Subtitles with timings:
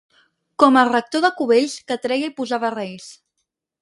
[0.61, 3.07] Com el rector de Cubells, que treia i posava reis.